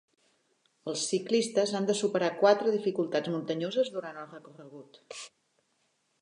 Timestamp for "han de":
1.79-1.95